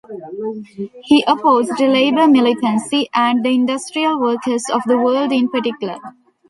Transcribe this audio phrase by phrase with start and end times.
[1.03, 5.99] He opposed labour militancy and the Industrial Workers of the World in particular.